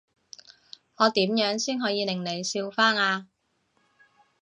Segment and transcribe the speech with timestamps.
[0.95, 3.27] 我點樣先可以令你笑返呀？